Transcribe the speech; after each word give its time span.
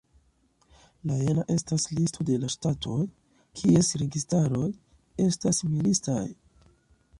La 1.09 1.17
jena 1.19 1.43
estas 1.55 1.85
listo 1.99 2.25
de 2.29 2.37
la 2.45 2.49
ŝtatoj 2.55 2.97
kies 3.61 3.93
registaroj 4.05 4.65
estas 5.29 5.63
militistaj. 5.71 6.21